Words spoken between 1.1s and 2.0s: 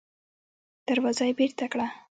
يې بېرته کړه.